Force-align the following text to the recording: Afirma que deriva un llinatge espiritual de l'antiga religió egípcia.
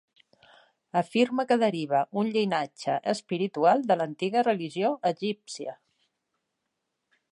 Afirma 1.01 1.43
que 1.51 1.57
deriva 1.63 1.99
un 2.21 2.31
llinatge 2.37 2.95
espiritual 3.13 3.85
de 3.91 3.99
l'antiga 4.01 4.45
religió 4.49 4.91
egípcia. 5.11 5.77